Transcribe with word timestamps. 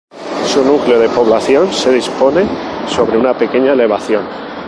Su 0.47 0.65
núcleo 0.65 0.97
de 0.99 1.09
población 1.09 1.71
se 1.71 1.91
dispone 1.91 2.41
sobre 2.87 3.19
una 3.19 3.37
pequeña 3.37 3.73
elevación. 3.73 4.23